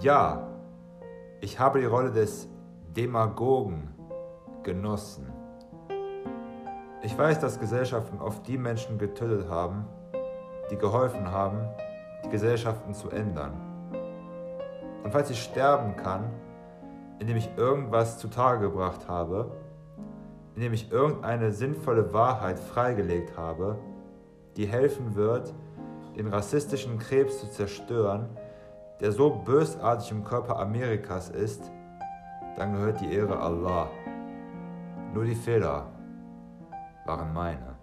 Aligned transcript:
Ja, 0.00 0.46
ich 1.40 1.58
habe 1.58 1.80
die 1.80 1.86
Rolle 1.86 2.12
des 2.12 2.48
Demagogen 2.96 3.92
genossen. 4.62 5.32
Ich 7.02 7.18
weiß, 7.18 7.40
dass 7.40 7.58
Gesellschaften 7.58 8.20
oft 8.20 8.46
die 8.46 8.58
Menschen 8.58 8.98
getötet 8.98 9.48
haben, 9.50 9.86
die 10.70 10.76
geholfen 10.76 11.32
haben, 11.32 11.68
die 12.24 12.28
Gesellschaften 12.28 12.94
zu 12.94 13.10
ändern. 13.10 13.54
Und 15.02 15.10
falls 15.10 15.30
ich 15.30 15.42
sterben 15.42 15.96
kann, 15.96 16.30
indem 17.18 17.36
ich 17.36 17.50
irgendwas 17.56 18.18
zutage 18.18 18.70
gebracht 18.70 19.08
habe, 19.08 19.50
indem 20.54 20.74
ich 20.74 20.92
irgendeine 20.92 21.50
sinnvolle 21.50 22.12
Wahrheit 22.12 22.60
freigelegt 22.60 23.36
habe, 23.36 23.80
die 24.56 24.66
helfen 24.66 25.16
wird, 25.16 25.52
den 26.16 26.28
rassistischen 26.28 27.00
Krebs 27.00 27.40
zu 27.40 27.50
zerstören, 27.50 28.28
der 29.00 29.12
so 29.12 29.30
bösartig 29.30 30.10
im 30.10 30.24
Körper 30.24 30.58
Amerikas 30.58 31.30
ist, 31.30 31.70
dann 32.56 32.72
gehört 32.72 33.00
die 33.00 33.12
Ehre 33.12 33.38
Allah. 33.38 33.88
Nur 35.14 35.24
die 35.24 35.34
Fehler 35.34 35.86
waren 37.06 37.32
meine. 37.32 37.76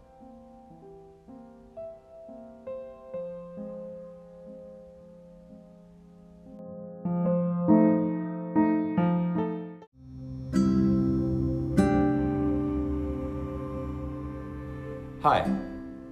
Hi, 15.23 15.41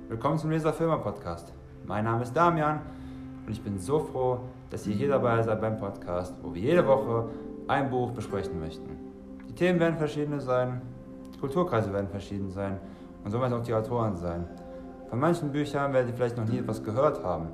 willkommen 0.08 0.40
zum 0.40 0.50
Leser 0.50 0.74
Filmer 0.74 0.98
Podcast. 0.98 1.54
Mein 1.86 2.06
Name 2.06 2.24
ist 2.24 2.34
Damian 2.34 2.82
und 3.46 3.52
ich 3.52 3.62
bin 3.62 3.78
so 3.78 4.00
froh, 4.00 4.40
dass 4.70 4.88
ihr 4.88 4.96
hier 4.96 5.10
dabei 5.10 5.42
seid 5.42 5.60
beim 5.60 5.78
Podcast, 5.78 6.34
wo 6.42 6.54
wir 6.54 6.62
jede 6.62 6.88
Woche 6.88 7.30
ein 7.68 7.90
Buch 7.90 8.12
besprechen 8.12 8.60
möchten. 8.60 8.90
Die 9.48 9.54
Themen 9.54 9.80
werden 9.80 9.98
verschiedene 9.98 10.40
sein, 10.40 10.82
die 11.34 11.40
Kulturkreise 11.40 11.92
werden 11.94 12.08
verschieden 12.08 12.50
sein 12.50 12.80
und 13.24 13.32
so 13.32 13.40
werden 13.40 13.54
auch 13.54 13.64
die 13.64 13.74
Autoren 13.74 14.16
sein. 14.16 14.46
Von 15.10 15.20
manchen 15.20 15.52
Büchern 15.52 15.94
werdet 15.94 16.12
ihr 16.12 16.16
vielleicht 16.16 16.38
noch 16.38 16.48
nie 16.48 16.60
etwas 16.60 16.84
gehört 16.84 17.24
haben 17.24 17.50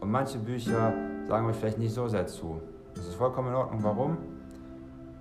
und 0.00 0.10
manche 0.10 0.38
Bücher 0.38 0.92
sagen 1.28 1.46
euch 1.46 1.56
vielleicht 1.56 1.78
nicht 1.78 1.94
so 1.94 2.08
sehr 2.08 2.26
zu. 2.26 2.60
Das 2.94 3.06
ist 3.06 3.14
vollkommen 3.14 3.48
in 3.48 3.54
Ordnung. 3.54 3.82
Warum? 3.82 4.16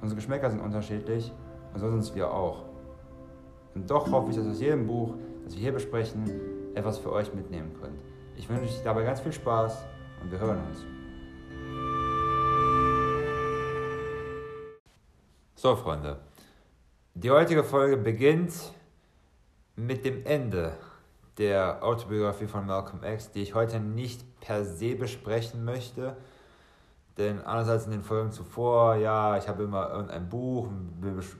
Unsere 0.01 0.15
Geschmäcker 0.15 0.49
sind 0.49 0.61
unterschiedlich 0.61 1.31
und 1.73 1.79
so 1.79 1.89
sind 1.89 1.99
es 1.99 2.15
wir 2.15 2.31
auch. 2.31 2.63
Und 3.75 3.89
doch 3.89 4.11
hoffe 4.11 4.31
ich, 4.31 4.37
dass 4.37 4.47
aus 4.47 4.59
jedem 4.59 4.85
Buch, 4.85 5.15
das 5.43 5.55
wir 5.55 5.61
hier 5.61 5.71
besprechen, 5.71 6.23
etwas 6.75 6.97
für 6.97 7.11
euch 7.11 7.33
mitnehmen 7.33 7.71
könnt. 7.81 7.99
Ich 8.35 8.49
wünsche 8.49 8.63
euch 8.63 8.81
dabei 8.83 9.03
ganz 9.03 9.19
viel 9.19 9.31
Spaß 9.31 9.85
und 10.23 10.31
wir 10.31 10.39
hören 10.39 10.59
uns. 10.67 10.85
So, 15.55 15.75
Freunde, 15.75 16.19
die 17.13 17.31
heutige 17.31 17.63
Folge 17.63 17.97
beginnt 17.97 18.53
mit 19.75 20.05
dem 20.05 20.25
Ende 20.25 20.73
der 21.37 21.83
Autobiografie 21.83 22.47
von 22.47 22.65
Malcolm 22.65 23.03
X, 23.03 23.31
die 23.31 23.41
ich 23.41 23.55
heute 23.55 23.79
nicht 23.79 24.39
per 24.39 24.65
se 24.65 24.95
besprechen 24.95 25.65
möchte. 25.65 26.15
Denn 27.17 27.41
anders 27.41 27.69
als 27.69 27.85
in 27.85 27.91
den 27.91 28.03
Folgen 28.03 28.31
zuvor, 28.31 28.95
ja, 28.95 29.37
ich 29.37 29.47
habe 29.47 29.63
immer 29.63 29.91
irgendein 29.91 30.29
Buch, 30.29 30.67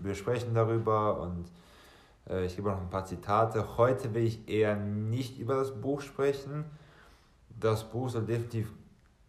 wir 0.04 0.16
sprechen 0.16 0.54
darüber 0.54 1.20
und 1.20 1.46
äh, 2.30 2.46
ich 2.46 2.56
gebe 2.56 2.70
noch 2.70 2.80
ein 2.80 2.90
paar 2.90 3.06
Zitate. 3.06 3.78
Heute 3.78 4.14
will 4.14 4.24
ich 4.24 4.48
eher 4.48 4.76
nicht 4.76 5.40
über 5.40 5.56
das 5.56 5.82
Buch 5.82 6.02
sprechen. 6.02 6.66
Das 7.60 7.84
Buch 7.84 8.10
soll 8.10 8.26
definitiv 8.26 8.72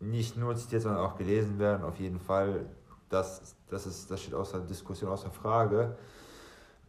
nicht 0.00 0.36
nur 0.36 0.56
zitiert, 0.56 0.82
sondern 0.82 1.04
auch 1.04 1.16
gelesen 1.16 1.58
werden, 1.58 1.84
auf 1.84 1.98
jeden 1.98 2.20
Fall 2.20 2.66
das, 3.08 3.56
das, 3.68 3.86
ist, 3.86 4.10
das 4.10 4.20
steht 4.20 4.34
außer 4.34 4.60
Diskussion, 4.60 5.10
außer 5.10 5.30
Frage. 5.30 5.96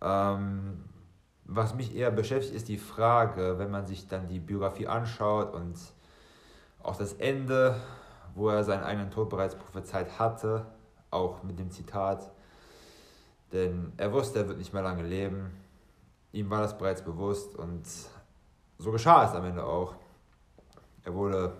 Ähm, 0.02 0.84
was 1.46 1.76
mich 1.76 1.96
eher 1.96 2.12
beschäftigt, 2.12 2.56
ist 2.56 2.68
die 2.68 2.78
Frage, 2.78 3.60
wenn 3.60 3.70
man 3.70 3.86
sich 3.86 4.08
dann 4.08 4.28
die 4.28 4.40
Biografie 4.40 4.88
anschaut 4.88 5.54
und 5.54 5.78
auch 6.82 6.96
das 6.96 7.14
Ende, 7.14 7.76
wo 8.34 8.50
er 8.50 8.64
seinen 8.64 8.84
eigenen 8.84 9.12
Tod 9.12 9.30
bereits 9.30 9.56
prophezeit 9.56 10.20
hatte, 10.20 10.66
auch 11.12 11.44
mit 11.44 11.60
dem 11.60 11.72
Zitat, 11.72 12.32
denn 13.54 13.94
er 13.98 14.12
wusste, 14.12 14.40
er 14.40 14.48
wird 14.48 14.58
nicht 14.58 14.74
mehr 14.74 14.82
lange 14.82 15.04
leben. 15.04 15.52
Ihm 16.34 16.50
war 16.50 16.62
das 16.62 16.78
bereits 16.78 17.04
bewusst 17.04 17.56
und 17.56 17.84
so 18.78 18.92
geschah 18.92 19.26
es 19.26 19.36
am 19.36 19.46
Ende 19.46 19.64
auch. 19.64 19.96
Er 21.06 21.14
wurde 21.14 21.54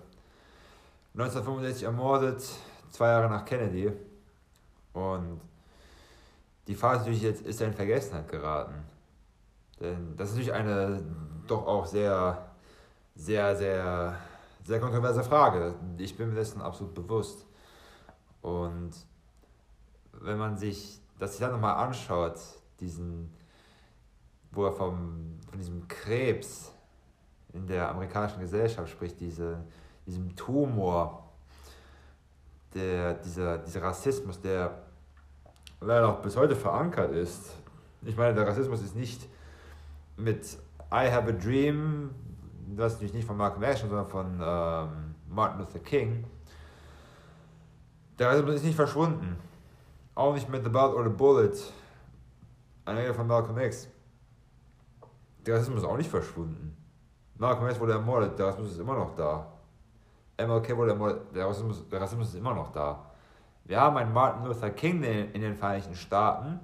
1965 1.14 1.84
ermordet, 1.84 2.44
zwei 2.90 3.08
Jahre 3.08 3.30
nach 3.30 3.46
Kennedy. 3.46 3.92
Und 4.92 5.40
die 6.68 6.76
Frage 6.76 6.96
ist 6.96 7.00
natürlich 7.02 7.22
jetzt, 7.22 7.46
ist 7.46 7.62
er 7.62 7.68
in 7.68 7.74
Vergessenheit 7.74 8.28
geraten? 8.28 8.84
Denn 9.80 10.16
das 10.18 10.30
ist 10.30 10.36
natürlich 10.36 10.54
eine 10.54 11.04
doch 11.48 11.68
auch 11.68 11.86
sehr, 11.86 12.50
sehr, 13.16 13.56
sehr, 13.56 14.18
sehr 14.64 14.80
kontroverse 14.80 15.24
Frage. 15.24 15.76
Ich 15.98 16.18
bin 16.18 16.30
mir 16.30 16.36
dessen 16.36 16.62
absolut 16.62 16.96
bewusst. 16.96 17.46
Und 18.42 18.92
wenn 20.12 20.38
man 20.38 20.58
sich 20.58 21.00
das 21.20 21.32
sich 21.32 21.40
dann 21.40 21.52
nochmal 21.52 21.76
anschaut, 21.76 22.40
diesen, 22.80 23.34
wo 24.52 24.66
er 24.66 24.74
vom, 24.74 25.40
von 25.50 25.60
diesem 25.60 25.88
Krebs 25.88 26.72
in 27.56 27.66
der 27.68 27.90
amerikanischen 27.90 28.42
Gesellschaft 28.42 28.90
spricht, 28.90 29.20
diese, 29.20 29.64
diesem 30.06 30.36
Tumor, 30.36 31.32
der, 32.74 33.14
dieser, 33.16 33.58
dieser 33.60 33.82
Rassismus, 33.82 34.40
der 34.42 34.84
leider 35.80 36.10
auch 36.10 36.22
bis 36.22 36.36
heute 36.36 36.56
verankert 36.56 37.12
ist. 37.14 37.56
Ich 38.04 38.18
meine, 38.18 38.36
der 38.36 38.46
Rassismus 38.46 38.82
ist 38.82 38.96
nicht 38.96 39.28
mit 40.18 40.58
I 40.92 41.10
have 41.10 41.30
a 41.30 41.32
dream, 41.32 42.12
das 42.76 42.94
ist 42.94 42.98
natürlich 42.98 43.14
nicht 43.14 43.28
von 43.28 43.38
Malcolm 43.38 43.64
X, 43.64 43.82
sondern 43.82 44.06
von 44.06 44.40
ähm, 44.42 45.16
Martin 45.30 45.60
Luther 45.60 45.80
King. 45.80 46.26
Der 48.20 48.30
Rassismus 48.30 48.56
ist 48.56 48.64
nicht 48.64 48.76
verschwunden. 48.76 49.38
Auch 50.14 50.34
nicht 50.34 50.50
mit 50.50 50.64
The 50.64 50.70
Blood 50.70 50.94
or 50.94 51.04
the 51.04 51.10
Bullet, 51.10 51.52
eine 52.86 53.00
Rede 53.00 53.14
von 53.14 53.28
Malcolm 53.28 53.58
X. 53.58 53.88
Der 55.46 55.56
Rassismus 55.56 55.80
ist 55.80 55.86
auch 55.86 55.98
nicht 55.98 56.10
verschwunden. 56.10 56.76
Malcolm 57.38 57.70
X 57.70 57.80
wurde 57.80 57.94
ermordet, 57.94 58.40
der 58.40 58.48
Rassismus 58.48 58.72
ist 58.72 58.80
immer 58.80 58.96
noch 58.96 59.14
da. 59.16 59.46
MLK 60.38 60.76
wurde 60.76 60.92
ermordet, 60.92 61.36
der 61.36 61.48
Rassismus, 61.48 61.88
der 61.90 62.02
Rassismus 62.02 62.30
ist 62.30 62.36
immer 62.36 62.54
noch 62.54 62.72
da. 62.72 63.06
Wir 63.66 63.80
haben 63.80 63.98
einen 63.98 64.14
Martin 64.14 64.46
Luther 64.46 64.70
King 64.70 65.04
in 65.04 65.42
den 65.42 65.56
Vereinigten 65.56 65.96
Staaten, 65.96 66.60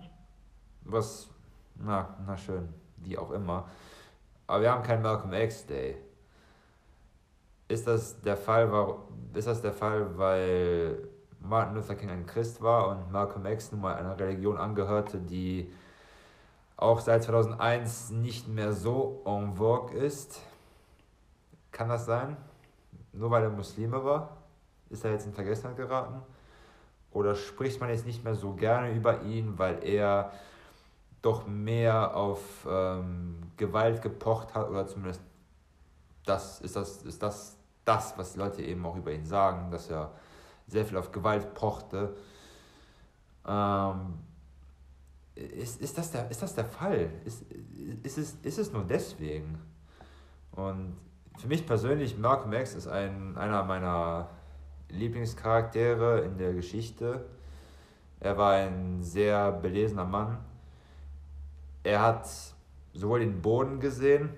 was, 0.84 1.30
na, 1.76 2.16
na 2.26 2.38
schön, 2.38 2.70
wie 2.98 3.18
auch 3.18 3.32
immer. 3.32 3.68
Aber 4.48 4.62
wir 4.62 4.72
haben 4.72 4.84
keinen 4.84 5.02
Malcolm 5.02 5.34
X 5.34 5.66
Day. 5.66 5.98
Ist 7.68 7.88
das 7.88 8.22
der 8.22 8.38
Fall, 8.38 8.72
war, 8.72 9.08
ist 9.34 9.48
das 9.48 9.62
der 9.62 9.74
Fall, 9.74 10.18
weil 10.18 11.08
Martin 11.40 11.76
Luther 11.76 11.96
King 11.96 12.12
ein 12.12 12.26
Christ 12.26 12.62
war 12.62 12.90
und 12.90 13.12
Malcolm 13.12 13.46
X 13.46 13.72
nun 13.72 13.82
mal 13.82 13.96
einer 13.96 14.20
Religion 14.20 14.58
angehörte, 14.58 15.20
die 15.20 15.72
auch 16.78 17.00
seit 17.00 17.24
2001 17.24 18.12
nicht 18.12 18.48
mehr 18.48 18.74
so 18.74 19.22
en 19.26 19.56
vogue 19.56 19.94
ist? 19.94 20.42
Kann 21.72 21.90
das 21.90 22.06
sein? 22.06 22.38
Nur 23.14 23.32
weil 23.32 23.44
er 23.44 23.50
Muslime 23.50 24.04
war? 24.04 24.38
Ist 24.90 25.06
er 25.06 25.12
jetzt 25.12 25.26
in 25.26 25.34
Vergessenheit 25.34 25.78
geraten? 25.78 26.22
oder 27.12 27.36
spricht 27.36 27.80
man 27.80 27.90
jetzt 27.90 28.06
nicht 28.06 28.24
mehr 28.24 28.36
so 28.36 28.54
gerne 28.54 28.94
über 28.94 29.22
ihn, 29.24 29.60
weil 29.60 29.84
er 29.84 30.32
doch 31.22 31.46
mehr 31.46 32.16
auf 32.16 32.66
ähm, 32.68 33.38
Gewalt 33.58 34.02
gepocht 34.02 34.56
hat 34.56 34.70
oder 34.70 34.88
zumindest 34.88 35.22
das 36.26 36.62
ist 36.62 36.76
das 36.76 37.04
ist 37.04 37.22
das 37.22 37.58
das 37.86 38.18
was 38.18 38.34
die 38.34 38.40
Leute 38.40 38.62
eben 38.64 38.86
auch 38.86 38.96
über 38.96 39.12
ihn 39.12 39.26
sagen, 39.26 39.72
dass 39.72 39.90
er 39.90 40.12
sehr 40.68 40.86
viel 40.86 40.98
auf 40.98 41.12
Gewalt 41.12 41.54
pochte. 41.54 42.16
Ähm, 43.46 44.20
ist, 45.36 45.82
ist, 45.82 45.98
das 45.98 46.12
der, 46.12 46.30
ist 46.30 46.42
das 46.42 46.54
der 46.54 46.66
Fall? 46.66 47.10
Ist, 47.26 47.44
ist, 48.04 48.18
es, 48.18 48.36
ist 48.44 48.60
es 48.60 48.72
nur 48.72 48.84
deswegen? 48.84 49.60
Und 50.52 50.96
für 51.38 51.48
mich 51.48 51.66
persönlich, 51.66 52.18
Malcolm 52.18 52.54
X 52.54 52.76
ist 52.76 52.88
ein, 52.88 53.38
einer 53.38 53.64
meiner 53.64 54.30
Lieblingscharaktere 54.90 56.22
in 56.22 56.38
der 56.38 56.54
Geschichte. 56.54 57.26
Er 58.20 58.38
war 58.38 58.54
ein 58.54 59.02
sehr 59.02 59.52
belesener 59.52 60.06
Mann. 60.06 60.38
Er 61.84 62.02
hat 62.02 62.30
sowohl 62.94 63.22
den 63.22 63.42
Boden 63.42 63.80
gesehen, 63.80 64.30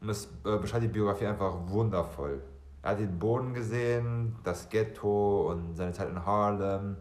und 0.00 0.08
das 0.08 0.26
äh, 0.44 0.56
beschreibt 0.58 0.84
die 0.84 0.88
Biografie 0.88 1.26
einfach 1.26 1.54
wundervoll. 1.66 2.42
Er 2.82 2.90
hat 2.90 3.00
den 3.00 3.18
Boden 3.18 3.54
gesehen, 3.54 4.36
das 4.44 4.68
Ghetto 4.68 5.50
und 5.50 5.74
seine 5.74 5.92
Zeit 5.92 6.08
in 6.08 6.24
Harlem, 6.24 6.96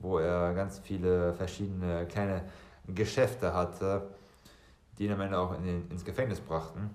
wo 0.00 0.18
er 0.18 0.52
ganz 0.54 0.80
viele 0.80 1.32
verschiedene 1.34 2.06
kleine 2.06 2.42
Geschäfte 2.88 3.54
hatte, 3.54 4.08
die 4.98 5.04
ihn 5.04 5.12
am 5.12 5.20
Ende 5.20 5.38
auch 5.38 5.56
in 5.56 5.64
den, 5.64 5.90
ins 5.90 6.04
Gefängnis 6.04 6.40
brachten. 6.40 6.90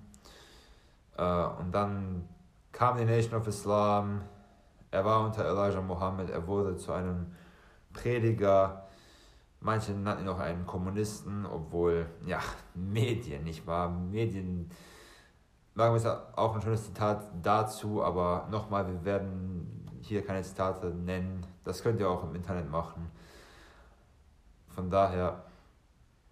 Äh, 1.22 1.60
und 1.60 1.72
dann 1.72 2.28
kam 2.72 2.96
die 2.96 3.04
Nation 3.04 3.40
of 3.40 3.46
Islam, 3.46 4.22
Er 4.90 5.04
war 5.06 5.24
unter 5.24 5.44
Elijah 5.46 5.80
Muhammad, 5.80 6.28
er 6.28 6.46
wurde 6.46 6.76
zu 6.76 6.92
einem 6.92 7.32
Prediger. 7.94 8.86
Manche 9.60 9.92
nannten 9.92 10.24
ihn 10.24 10.28
auch 10.28 10.38
einen 10.38 10.66
Kommunisten, 10.66 11.46
obwohl, 11.46 12.06
ja, 12.26 12.40
Medien, 12.74 13.44
nicht 13.44 13.66
wahr? 13.66 13.88
Medien, 13.88 14.68
sagen 15.74 15.94
wir 15.94 16.28
auch 16.36 16.54
ein 16.54 16.60
schönes 16.60 16.84
Zitat 16.84 17.24
dazu, 17.42 18.04
aber 18.04 18.48
nochmal, 18.50 18.86
wir 18.86 19.02
werden 19.04 19.88
hier 20.02 20.22
keine 20.26 20.42
Zitate 20.42 20.88
nennen. 20.88 21.46
Das 21.64 21.82
könnt 21.82 21.98
ihr 22.00 22.10
auch 22.10 22.24
im 22.24 22.34
Internet 22.34 22.70
machen. 22.70 23.10
Von 24.68 24.90
daher, 24.90 25.44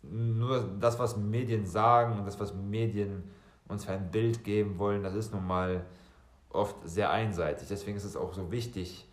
nur 0.02 0.64
das, 0.80 0.98
was 0.98 1.16
Medien 1.16 1.64
sagen 1.64 2.18
und 2.18 2.26
das, 2.26 2.38
was 2.38 2.52
Medien 2.52 3.30
uns 3.70 3.88
ein 3.88 4.10
Bild 4.10 4.44
geben 4.44 4.78
wollen, 4.78 5.02
das 5.02 5.14
ist 5.14 5.32
nun 5.32 5.46
mal 5.46 5.84
oft 6.50 6.76
sehr 6.84 7.10
einseitig. 7.10 7.68
Deswegen 7.68 7.96
ist 7.96 8.04
es 8.04 8.16
auch 8.16 8.34
so 8.34 8.50
wichtig, 8.50 9.06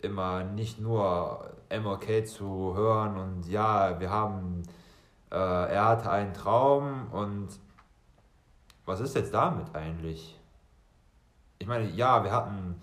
immer 0.00 0.44
nicht 0.44 0.80
nur 0.80 1.52
MLK 1.70 2.26
zu 2.26 2.74
hören 2.74 3.16
und 3.16 3.48
ja, 3.48 3.98
wir 4.00 4.10
haben, 4.10 4.62
äh, 5.30 5.36
er 5.36 5.86
hatte 5.86 6.10
einen 6.10 6.34
Traum 6.34 7.08
und 7.10 7.48
was 8.86 9.00
ist 9.00 9.14
jetzt 9.14 9.32
damit 9.32 9.74
eigentlich? 9.74 10.38
Ich 11.58 11.66
meine, 11.66 11.88
ja, 11.88 12.22
wir 12.22 12.32
hatten 12.32 12.80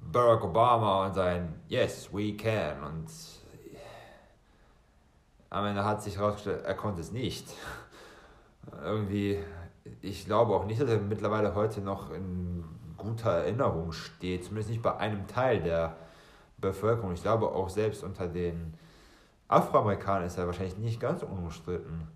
Barack 0.00 0.44
Obama 0.44 1.06
und 1.06 1.14
sein 1.14 1.60
Yes, 1.68 2.12
we 2.12 2.34
can 2.36 2.82
und 2.82 3.08
am 5.50 5.66
Ende 5.66 5.84
hat 5.84 6.02
sich 6.02 6.16
herausgestellt, 6.16 6.64
er 6.64 6.74
konnte 6.74 7.02
es 7.02 7.12
nicht. 7.12 7.46
Irgendwie, 8.82 9.38
ich 10.00 10.26
glaube 10.26 10.54
auch 10.54 10.64
nicht, 10.64 10.80
dass 10.80 10.88
er 10.88 10.98
mittlerweile 10.98 11.54
heute 11.54 11.80
noch 11.80 12.10
in 12.10 12.64
guter 12.96 13.30
Erinnerung 13.30 13.92
steht, 13.92 14.44
zumindest 14.44 14.70
nicht 14.70 14.82
bei 14.82 14.96
einem 14.96 15.26
Teil 15.26 15.60
der 15.60 15.96
Bevölkerung. 16.58 17.12
Ich 17.12 17.22
glaube 17.22 17.48
auch 17.48 17.68
selbst 17.68 18.04
unter 18.04 18.28
den 18.28 18.74
Afroamerikanern 19.48 20.24
ist 20.24 20.38
er 20.38 20.46
wahrscheinlich 20.46 20.78
nicht 20.78 21.00
ganz 21.00 21.22
unumstritten. 21.22 22.06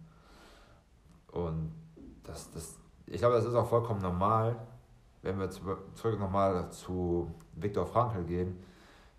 Und 1.33 1.73
das, 2.23 2.51
das, 2.53 2.79
ich 3.07 3.19
glaube, 3.19 3.35
das 3.35 3.45
ist 3.45 3.55
auch 3.55 3.69
vollkommen 3.69 4.01
normal, 4.01 4.57
wenn 5.23 5.39
wir 5.39 5.51
zurück 5.51 6.21
nochmal 6.21 6.71
zu 6.71 7.35
Viktor 7.55 7.85
Frankl 7.85 8.25
gehen. 8.25 8.57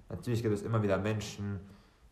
Natürlich 0.09 0.41
gibt 0.41 0.53
es 0.53 0.61
immer 0.61 0.81
wieder 0.81 0.97
Menschen, 0.97 1.59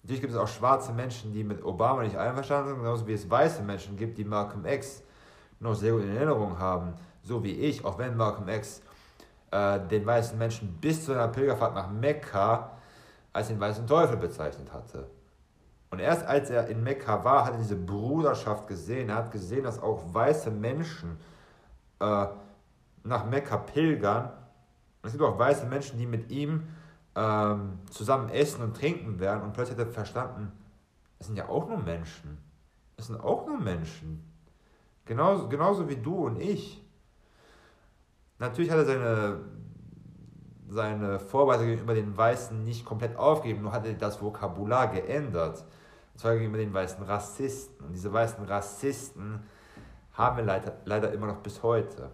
Natürlich 0.06 0.22
gibt 0.22 0.34
es 0.34 0.40
auch 0.40 0.48
schwarze 0.48 0.94
Menschen, 0.94 1.34
die 1.34 1.44
mit 1.44 1.66
Obama 1.66 2.04
nicht 2.04 2.16
einverstanden 2.16 2.70
sind, 2.70 2.78
genauso 2.78 3.08
wie 3.08 3.14
es 3.14 3.28
weiße 3.28 3.64
Menschen 3.64 3.98
gibt, 3.98 4.20
die 4.20 4.24
Malcolm 4.24 4.64
X 4.64 5.02
noch 5.60 5.76
sehr 5.76 5.94
gut 5.94 6.04
in 6.04 6.16
Erinnerung 6.16 6.60
haben, 6.60 6.94
so 7.24 7.44
wie 7.44 7.54
ich, 7.54 7.84
auch 7.84 7.98
wenn 7.98 8.16
Malcolm 8.16 8.48
X 8.48 8.82
äh, 9.52 9.80
den 9.88 10.06
weißen 10.06 10.38
Menschen 10.38 10.78
bis 10.82 11.06
zu 11.06 11.14
einer 11.14 11.28
Pilgerfahrt 11.28 11.74
nach 11.74 11.90
Mekka 11.90 12.72
als 13.34 13.48
den 13.48 13.60
weißen 13.60 13.88
Teufel 13.88 14.18
bezeichnet 14.18 14.72
hatte. 14.72 15.08
Und 15.90 16.00
erst 16.00 16.26
als 16.26 16.50
er 16.50 16.68
in 16.68 16.84
Mekka 16.84 17.24
war, 17.24 17.46
hat 17.46 17.54
er 17.54 17.60
diese 17.60 17.76
Bruderschaft 17.76 18.68
gesehen. 18.68 19.10
Er 19.10 19.16
hat 19.16 19.32
gesehen, 19.32 19.64
dass 19.64 19.82
auch 19.82 20.02
weiße 20.14 20.52
Menschen 20.52 21.18
äh, 22.00 22.28
nach 23.04 23.26
Mekka 23.26 23.58
pilgern. 23.58 24.26
Und 25.02 25.08
es 25.08 25.12
gibt 25.12 25.24
auch 25.24 25.38
weiße 25.38 25.66
Menschen, 25.68 25.98
die 25.98 26.06
mit 26.06 26.32
ihm 26.32 26.68
ähm, 27.16 27.80
zusammen 27.90 28.30
essen 28.30 28.62
und 28.62 28.76
trinken 28.76 29.20
werden 29.20 29.42
und 29.42 29.54
plötzlich 29.54 29.78
hat 29.78 29.88
er 29.88 29.94
verstanden, 29.94 30.52
es 31.18 31.28
sind 31.28 31.38
ja 31.38 31.48
auch 31.48 31.68
nur 31.68 31.78
Menschen. 31.78 32.38
Es 32.98 33.08
sind 33.08 33.20
auch 33.20 33.48
nur 33.48 33.58
Menschen. 33.58 34.24
Genauso, 35.06 35.48
genauso 35.48 35.88
wie 35.88 35.96
du 35.96 36.26
und 36.26 36.40
ich. 36.42 36.84
Natürlich 38.40 38.72
hat 38.72 38.80
er 38.80 38.86
seine, 38.86 39.40
seine 40.68 41.20
Vorweise 41.20 41.66
gegenüber 41.66 41.94
den 41.94 42.16
Weißen 42.18 42.64
nicht 42.64 42.86
komplett 42.86 43.16
aufgegeben, 43.16 43.62
nur 43.62 43.72
hat 43.72 43.86
er 43.86 43.94
das 43.94 44.22
Vokabular 44.22 44.88
geändert. 44.88 45.64
Und 46.14 46.20
zwar 46.20 46.34
gegenüber 46.34 46.58
den 46.58 46.74
weißen 46.74 47.04
Rassisten. 47.04 47.86
Und 47.86 47.94
diese 47.94 48.12
weißen 48.12 48.44
Rassisten 48.46 49.44
haben 50.14 50.38
wir 50.38 50.44
leider, 50.44 50.74
leider 50.86 51.12
immer 51.12 51.28
noch 51.28 51.38
bis 51.38 51.62
heute. 51.62 52.10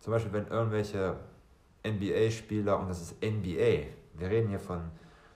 Zum 0.00 0.12
Beispiel, 0.12 0.32
wenn 0.32 0.46
irgendwelche 0.46 1.16
NBA-Spieler 1.86 2.78
und 2.78 2.88
das 2.88 3.02
ist 3.02 3.22
NBA. 3.22 3.88
Wir 4.14 4.30
reden 4.30 4.48
hier 4.48 4.60
von 4.60 4.90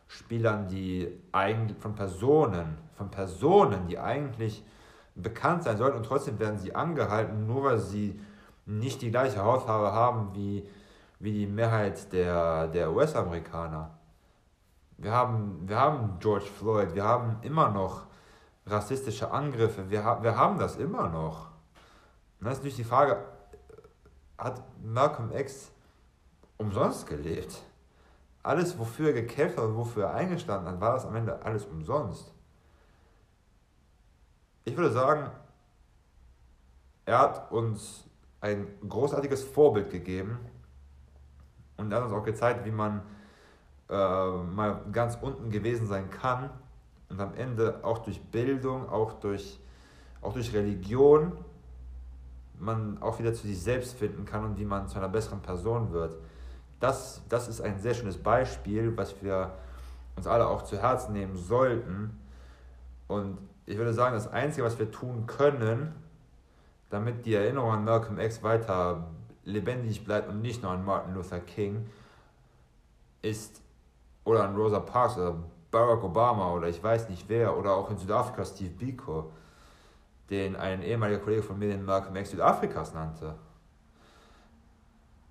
Spielern, 0.06 0.66
die 0.68 1.08
eigentlich, 1.32 1.78
von 1.78 1.94
Personen, 1.94 2.78
von 2.94 3.10
Personen, 3.10 3.86
die 3.86 3.98
eigentlich 3.98 4.64
bekannt 5.22 5.64
sein 5.64 5.76
sollten 5.76 5.98
und 5.98 6.06
trotzdem 6.06 6.38
werden 6.38 6.58
sie 6.58 6.74
angehalten, 6.74 7.46
nur 7.46 7.64
weil 7.64 7.78
sie 7.78 8.20
nicht 8.66 9.02
die 9.02 9.10
gleiche 9.10 9.42
Hautfarbe 9.42 9.92
haben 9.92 10.34
wie, 10.34 10.68
wie 11.18 11.32
die 11.32 11.46
Mehrheit 11.46 12.12
der, 12.12 12.68
der 12.68 12.92
US-Amerikaner. 12.92 13.98
Wir 14.96 15.12
haben, 15.12 15.68
wir 15.68 15.78
haben 15.78 16.18
George 16.20 16.46
Floyd, 16.46 16.94
wir 16.94 17.04
haben 17.04 17.38
immer 17.42 17.70
noch 17.70 18.06
rassistische 18.66 19.30
Angriffe, 19.30 19.90
wir, 19.90 20.18
wir 20.22 20.36
haben 20.36 20.58
das 20.58 20.76
immer 20.76 21.08
noch. 21.08 21.48
Und 22.40 22.46
das 22.46 22.54
ist 22.54 22.58
natürlich 22.58 22.76
die 22.76 22.84
Frage, 22.84 23.24
hat 24.36 24.62
Malcolm 24.82 25.32
X 25.32 25.72
umsonst 26.58 27.06
gelebt. 27.06 27.62
Alles, 28.42 28.78
wofür 28.78 29.08
er 29.08 29.14
gekämpft 29.14 29.58
hat 29.58 29.64
und 29.64 29.76
wofür 29.76 30.04
er 30.04 30.14
eingestanden 30.14 30.72
hat, 30.72 30.80
war 30.80 30.92
das 30.92 31.06
am 31.06 31.16
Ende 31.16 31.42
alles 31.42 31.64
umsonst. 31.66 32.32
Ich 34.68 34.76
würde 34.76 34.90
sagen, 34.90 35.30
er 37.06 37.18
hat 37.20 37.50
uns 37.50 38.04
ein 38.42 38.66
großartiges 38.86 39.42
Vorbild 39.42 39.90
gegeben 39.90 40.38
und 41.78 41.90
er 41.90 41.98
hat 41.98 42.04
uns 42.04 42.12
auch 42.12 42.22
gezeigt, 42.22 42.66
wie 42.66 42.70
man 42.70 43.00
äh, 43.88 43.94
mal 43.94 44.82
ganz 44.92 45.16
unten 45.22 45.50
gewesen 45.50 45.86
sein 45.86 46.10
kann 46.10 46.50
und 47.08 47.18
am 47.18 47.34
Ende 47.34 47.80
auch 47.82 47.98
durch 47.98 48.20
Bildung, 48.20 48.90
auch 48.90 49.14
durch, 49.14 49.58
auch 50.20 50.34
durch 50.34 50.52
Religion 50.52 51.32
man 52.58 53.00
auch 53.00 53.18
wieder 53.18 53.32
zu 53.32 53.46
sich 53.46 53.62
selbst 53.62 53.94
finden 53.96 54.26
kann 54.26 54.44
und 54.44 54.58
wie 54.58 54.66
man 54.66 54.86
zu 54.86 54.98
einer 54.98 55.08
besseren 55.08 55.40
Person 55.40 55.92
wird 55.92 56.14
das, 56.78 57.22
das 57.30 57.48
ist 57.48 57.62
ein 57.62 57.78
sehr 57.78 57.94
schönes 57.94 58.18
Beispiel, 58.18 58.94
was 58.96 59.22
wir 59.22 59.52
uns 60.14 60.26
alle 60.26 60.46
auch 60.46 60.62
zu 60.62 60.78
Herzen 60.80 61.14
nehmen 61.14 61.36
sollten. 61.36 62.20
Und 63.06 63.38
ich 63.68 63.76
würde 63.76 63.92
sagen, 63.92 64.14
das 64.14 64.26
Einzige, 64.32 64.64
was 64.64 64.78
wir 64.78 64.90
tun 64.90 65.26
können, 65.26 65.94
damit 66.88 67.26
die 67.26 67.34
Erinnerung 67.34 67.70
an 67.70 67.84
Malcolm 67.84 68.18
X 68.18 68.42
weiter 68.42 69.10
lebendig 69.44 70.06
bleibt 70.06 70.30
und 70.30 70.40
nicht 70.40 70.62
nur 70.62 70.72
an 70.72 70.84
Martin 70.86 71.12
Luther 71.12 71.40
King, 71.40 71.86
ist, 73.20 73.60
oder 74.24 74.44
an 74.44 74.56
Rosa 74.56 74.80
Parks 74.80 75.18
oder 75.18 75.36
Barack 75.70 76.02
Obama 76.02 76.52
oder 76.54 76.68
ich 76.68 76.82
weiß 76.82 77.10
nicht 77.10 77.28
wer, 77.28 77.58
oder 77.58 77.74
auch 77.74 77.90
in 77.90 77.98
Südafrika 77.98 78.42
Steve 78.46 78.70
Biko, 78.70 79.32
den 80.30 80.56
ein 80.56 80.80
ehemaliger 80.82 81.20
Kollege 81.20 81.42
von 81.42 81.58
mir 81.58 81.68
den 81.68 81.84
Malcolm 81.84 82.16
X 82.16 82.30
Südafrikas 82.30 82.94
nannte. 82.94 83.34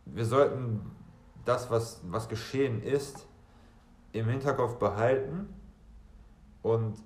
Wir 0.06 0.26
sollten 0.26 0.92
das, 1.44 1.72
was, 1.72 2.02
was 2.04 2.30
geschehen 2.30 2.84
ist, 2.84 3.26
im 4.12 4.30
Hinterkopf 4.30 4.76
behalten 4.76 5.50
und 6.62 6.98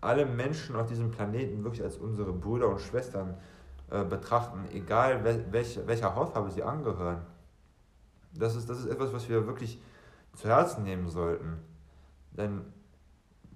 alle 0.00 0.26
Menschen 0.26 0.76
auf 0.76 0.86
diesem 0.86 1.10
Planeten 1.10 1.64
wirklich 1.64 1.82
als 1.82 1.96
unsere 1.96 2.32
Brüder 2.32 2.68
und 2.68 2.80
Schwestern 2.80 3.36
äh, 3.90 4.04
betrachten, 4.04 4.64
egal 4.72 5.24
welch, 5.50 5.80
welcher 5.86 6.14
Hautfarbe 6.14 6.50
sie 6.50 6.62
angehören. 6.62 7.22
Das 8.34 8.54
ist, 8.54 8.68
das 8.68 8.78
ist 8.78 8.86
etwas, 8.86 9.12
was 9.12 9.28
wir 9.28 9.46
wirklich 9.46 9.82
zu 10.34 10.48
Herzen 10.48 10.84
nehmen 10.84 11.08
sollten. 11.08 11.58
Denn 12.32 12.60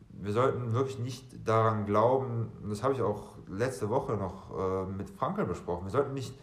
wir 0.09 0.33
sollten 0.33 0.73
wirklich 0.73 0.99
nicht 0.99 1.47
daran 1.47 1.87
glauben, 1.87 2.51
und 2.63 2.71
das 2.71 2.83
habe 2.83 2.95
ich 2.95 3.03
auch 3.03 3.37
letzte 3.49 3.89
Woche 3.91 4.15
noch 4.15 4.59
äh, 4.59 4.87
mit 4.87 5.11
Frankel 5.11 5.45
besprochen, 5.45 5.85
wir 5.85 5.91
sollten 5.91 6.15
nicht 6.15 6.35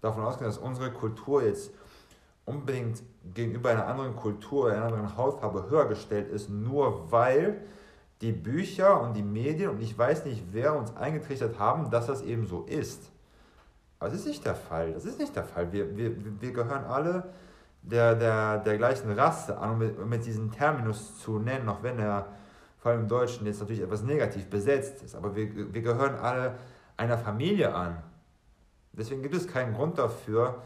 davon 0.00 0.24
ausgehen, 0.24 0.46
dass 0.46 0.58
unsere 0.58 0.90
Kultur 0.90 1.42
jetzt 1.42 1.72
unbedingt 2.44 3.02
gegenüber 3.34 3.70
einer 3.70 3.86
anderen 3.86 4.16
Kultur, 4.16 4.72
einer 4.72 4.86
anderen 4.86 5.16
Hautfarbe 5.16 5.70
höher 5.70 5.86
gestellt 5.86 6.28
ist, 6.28 6.48
nur 6.50 7.10
weil 7.12 7.64
die 8.22 8.32
Bücher 8.32 9.00
und 9.00 9.14
die 9.14 9.22
Medien 9.22 9.70
und 9.70 9.82
ich 9.82 9.98
weiß 9.98 10.24
nicht, 10.24 10.44
wer 10.52 10.76
uns 10.76 10.96
eingetrichtert 10.96 11.58
haben, 11.58 11.90
dass 11.90 12.06
das 12.06 12.22
eben 12.22 12.46
so 12.46 12.62
ist. 12.62 13.10
Aber 13.98 14.10
das 14.10 14.20
ist 14.20 14.26
nicht 14.26 14.44
der 14.44 14.54
Fall. 14.54 14.92
Das 14.92 15.04
ist 15.04 15.18
nicht 15.18 15.34
der 15.34 15.44
Fall. 15.44 15.72
Wir, 15.72 15.96
wir, 15.96 16.12
wir 16.40 16.52
gehören 16.52 16.84
alle 16.84 17.24
der, 17.82 18.14
der, 18.14 18.58
der 18.58 18.78
gleichen 18.78 19.10
Rasse 19.12 19.58
an, 19.58 19.72
um 19.72 19.78
mit, 19.78 20.06
mit 20.06 20.24
diesem 20.24 20.52
Terminus 20.52 21.18
zu 21.18 21.38
nennen, 21.40 21.68
auch 21.68 21.82
wenn 21.82 21.98
er 21.98 22.26
vor 22.78 22.92
allem 22.92 23.02
im 23.02 23.08
Deutschen 23.08 23.46
jetzt 23.46 23.60
natürlich 23.60 23.82
etwas 23.82 24.02
negativ 24.02 24.48
besetzt 24.48 25.02
ist. 25.02 25.14
Aber 25.14 25.34
wir, 25.34 25.72
wir 25.72 25.82
gehören 25.82 26.14
alle 26.16 26.54
einer 26.96 27.18
Familie 27.18 27.74
an. 27.74 28.02
Deswegen 28.92 29.22
gibt 29.22 29.34
es 29.34 29.48
keinen 29.48 29.74
Grund 29.74 29.98
dafür, 29.98 30.62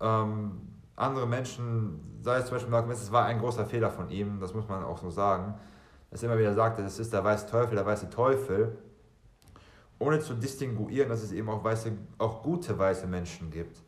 ähm, 0.00 0.68
andere 0.96 1.26
Menschen, 1.26 2.18
sei 2.22 2.38
es 2.38 2.46
zum 2.46 2.56
Beispiel 2.56 2.70
Malcolm 2.70 2.92
es 2.92 3.12
war 3.12 3.24
ein 3.26 3.38
großer 3.38 3.66
Fehler 3.66 3.90
von 3.90 4.08
ihm, 4.10 4.40
das 4.40 4.54
muss 4.54 4.68
man 4.68 4.84
auch 4.84 4.98
so 4.98 5.10
sagen, 5.10 5.54
dass 6.12 6.22
er 6.22 6.28
immer 6.28 6.38
wieder 6.38 6.52
sagte, 6.52 6.82
das 6.82 6.98
ist 6.98 7.10
der 7.10 7.24
weiße 7.24 7.46
Teufel, 7.46 7.74
der 7.74 7.86
weiße 7.86 8.10
Teufel, 8.10 8.76
ohne 9.98 10.20
zu 10.20 10.34
distinguieren, 10.34 11.08
dass 11.08 11.22
es 11.22 11.32
eben 11.32 11.48
auch, 11.48 11.64
weiße, 11.64 11.90
auch 12.18 12.42
gute 12.42 12.78
weiße 12.78 13.06
Menschen 13.06 13.50
gibt. 13.50 13.82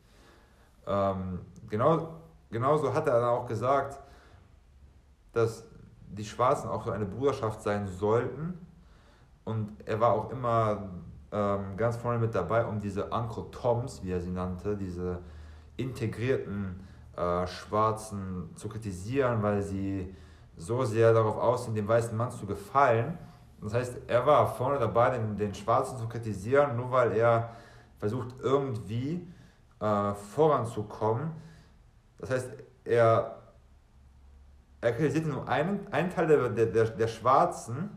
Ähm, 0.87 1.41
genau, 1.69 2.15
genauso 2.49 2.91
hat 2.95 3.05
er 3.05 3.21
dann 3.21 3.29
auch 3.29 3.45
gesagt, 3.45 3.99
dass 5.33 5.65
die 6.07 6.25
Schwarzen 6.25 6.67
auch 6.67 6.83
so 6.83 6.91
eine 6.91 7.05
Bruderschaft 7.05 7.61
sein 7.61 7.87
sollten. 7.87 8.57
Und 9.43 9.73
er 9.85 9.99
war 9.99 10.13
auch 10.13 10.31
immer 10.31 10.89
ähm, 11.31 11.77
ganz 11.77 11.97
vorne 11.97 12.17
mit 12.17 12.33
dabei, 12.33 12.65
um 12.65 12.79
diese 12.79 13.05
Uncle 13.11 13.51
Toms, 13.51 14.01
wie 14.03 14.11
er 14.11 14.19
sie 14.19 14.31
nannte, 14.31 14.75
diese 14.75 15.19
integrierten 15.77 16.87
äh, 17.15 17.45
Schwarzen 17.45 18.49
zu 18.55 18.67
kritisieren, 18.67 19.43
weil 19.43 19.61
sie 19.61 20.15
so 20.57 20.83
sehr 20.83 21.13
darauf 21.13 21.37
aus 21.37 21.71
dem 21.73 21.87
weißen 21.87 22.15
Mann 22.15 22.31
zu 22.31 22.45
gefallen. 22.45 23.17
Das 23.61 23.73
heißt, 23.73 23.97
er 24.07 24.25
war 24.25 24.47
vorne 24.47 24.79
dabei, 24.79 25.17
den, 25.17 25.35
den 25.35 25.53
Schwarzen 25.53 25.97
zu 25.97 26.07
kritisieren, 26.07 26.75
nur 26.75 26.91
weil 26.91 27.13
er 27.13 27.49
versucht, 27.99 28.35
irgendwie 28.41 29.27
äh, 29.79 30.13
voranzukommen. 30.13 31.31
Das 32.19 32.29
heißt, 32.29 32.49
er, 32.83 33.35
er 34.81 34.93
kritisierte 34.93 35.29
nur 35.29 35.47
einen, 35.47 35.87
einen 35.91 36.09
Teil 36.09 36.27
der, 36.27 36.49
der, 36.49 36.85
der 36.85 37.07
Schwarzen, 37.07 37.89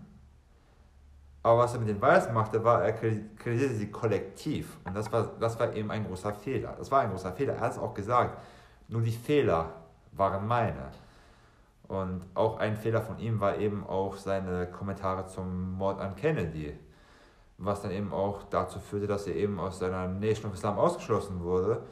aber 1.42 1.60
was 1.60 1.74
er 1.74 1.80
mit 1.80 1.88
den 1.88 2.00
Weißen 2.00 2.32
machte, 2.34 2.62
war, 2.64 2.84
er 2.84 2.92
kritisierte 2.92 3.74
sie 3.74 3.90
kollektiv. 3.90 4.76
Und 4.84 4.94
das 4.94 5.10
war, 5.12 5.30
das 5.38 5.58
war 5.58 5.72
eben 5.72 5.90
ein 5.90 6.06
großer 6.06 6.34
Fehler. 6.34 6.74
Das 6.76 6.90
war 6.90 7.00
ein 7.00 7.10
großer 7.10 7.32
Fehler. 7.32 7.54
Er 7.54 7.60
hat 7.60 7.72
es 7.72 7.78
auch 7.78 7.94
gesagt. 7.94 8.38
Nur 8.88 9.02
die 9.02 9.12
Fehler 9.12 9.72
waren 10.12 10.46
meine. 10.46 10.90
Und 11.88 12.23
auch 12.35 12.59
ein 12.59 12.76
Fehler 12.76 13.00
von 13.00 13.18
ihm 13.18 13.40
war 13.40 13.57
eben 13.57 13.87
auch 13.87 14.16
seine 14.16 14.66
Kommentare 14.71 15.26
zum 15.26 15.73
Mord 15.73 16.00
an 16.00 16.14
Kennedy, 16.16 16.78
was 17.57 17.80
dann 17.80 17.90
eben 17.90 18.12
auch 18.12 18.45
dazu 18.45 18.78
führte, 18.78 19.07
dass 19.07 19.26
er 19.26 19.35
eben 19.35 19.59
aus 19.59 19.78
seiner 19.78 20.07
Nation 20.07 20.50
of 20.50 20.54
Islam 20.54 20.78
ausgeschlossen 20.78 21.40
wurde. 21.40 21.83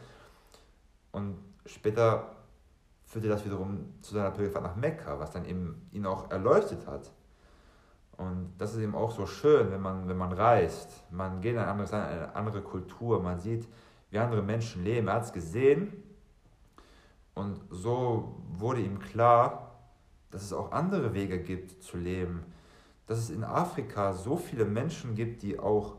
Und 1.13 1.39
später 1.65 2.37
führte 3.05 3.29
das 3.29 3.45
wiederum 3.47 3.95
zu 4.03 4.15
seiner 4.15 4.31
Pilgerfahrt 4.31 4.65
nach 4.65 4.77
Mekka, 4.77 5.19
was 5.19 5.31
dann 5.31 5.47
eben 5.47 5.89
ihn 5.93 6.05
auch 6.05 6.31
erleuchtet 6.31 6.87
hat. 6.87 7.11
Und 8.19 8.53
das 8.59 8.75
ist 8.75 8.81
eben 8.81 8.95
auch 8.95 9.11
so 9.11 9.27
schön, 9.27 9.71
wenn 9.71 9.81
man, 9.81 10.09
wenn 10.09 10.17
man 10.17 10.33
reist. 10.33 11.05
Man 11.11 11.41
geht 11.41 11.55
in 11.55 11.59
ein 11.59 11.69
anderes 11.69 11.91
Land, 11.91 12.11
eine 12.11 12.35
andere 12.35 12.61
Kultur, 12.61 13.23
man 13.23 13.41
sieht, 13.41 13.67
wie 14.11 14.19
andere 14.19 14.43
Menschen 14.43 14.85
leben. 14.85 15.09
Er 15.09 15.15
hat 15.15 15.25
es 15.25 15.33
gesehen 15.33 16.03
und 17.35 17.61
so 17.71 18.41
wurde 18.59 18.81
ihm 18.81 18.99
klar, 18.99 19.66
dass 20.37 20.45
es 20.45 20.53
auch 20.53 20.73
andere 20.73 21.15
Wege 21.15 21.39
gibt 21.41 21.83
zu 21.83 21.97
leben. 21.97 22.45
Dass 23.07 23.19
es 23.19 23.31
in 23.31 23.43
Afrika 23.43 24.13
so 24.13 24.37
viele 24.37 24.67
Menschen 24.67 25.15
gibt, 25.15 25.43
die 25.43 25.59
auch 25.59 25.97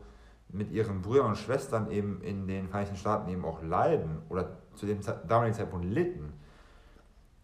mit 0.48 0.70
ihren 0.70 1.02
Brüdern 1.02 1.26
und 1.26 1.36
Schwestern 1.36 1.90
eben 1.90 2.22
in 2.22 2.46
den 2.46 2.68
Vereinigten 2.68 2.96
Staaten 2.96 3.28
eben 3.30 3.44
auch 3.44 3.62
leiden 3.62 4.22
oder 4.28 4.58
zu 4.76 4.86
dem 4.86 5.00
damaligen 5.26 5.56
Zeitpunkt 5.56 5.86
litten. 5.86 6.32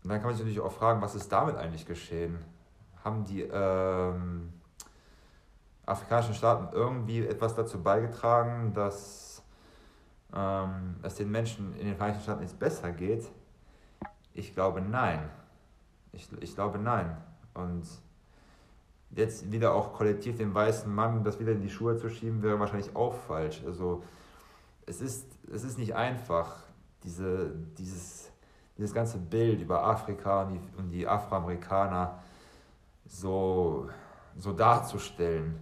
Und 0.02 0.10
dann 0.10 0.18
kann 0.18 0.28
man 0.28 0.34
sich 0.34 0.44
natürlich 0.44 0.60
auch 0.60 0.72
fragen, 0.72 1.02
was 1.02 1.16
ist 1.16 1.32
damit 1.32 1.56
eigentlich 1.56 1.84
geschehen? 1.84 2.38
Haben 3.02 3.24
die 3.24 3.42
ähm, 3.42 4.52
afrikanischen 5.84 6.34
Staaten 6.34 6.74
irgendwie 6.74 7.26
etwas 7.26 7.56
dazu 7.56 7.82
beigetragen, 7.82 8.72
dass 8.72 9.42
ähm, 10.32 10.96
es 11.02 11.16
den 11.16 11.30
Menschen 11.30 11.74
in 11.74 11.86
den 11.86 11.96
Vereinigten 11.96 12.22
Staaten 12.22 12.42
jetzt 12.42 12.58
besser 12.58 12.92
geht? 12.92 13.28
Ich 14.32 14.54
glaube 14.54 14.80
nein. 14.80 15.28
Ich, 16.14 16.28
ich 16.40 16.54
glaube 16.54 16.78
nein. 16.78 17.16
Und 17.54 17.86
jetzt 19.10 19.50
wieder 19.50 19.74
auch 19.74 19.92
kollektiv 19.92 20.36
den 20.36 20.54
weißen 20.54 20.92
Mann 20.92 21.22
das 21.24 21.38
wieder 21.38 21.52
in 21.52 21.60
die 21.60 21.70
Schuhe 21.70 21.96
zu 21.96 22.08
schieben, 22.08 22.42
wäre 22.42 22.58
wahrscheinlich 22.58 22.94
auch 22.96 23.14
falsch. 23.14 23.62
Also 23.64 24.02
es 24.86 25.00
ist, 25.00 25.26
es 25.52 25.64
ist 25.64 25.78
nicht 25.78 25.94
einfach, 25.94 26.64
diese, 27.04 27.52
dieses, 27.78 28.30
dieses 28.76 28.92
ganze 28.92 29.18
Bild 29.18 29.60
über 29.60 29.84
Afrika 29.84 30.42
und 30.42 30.54
die, 30.54 30.60
und 30.78 30.90
die 30.90 31.06
Afroamerikaner 31.06 32.18
so, 33.06 33.88
so 34.36 34.52
darzustellen. 34.52 35.60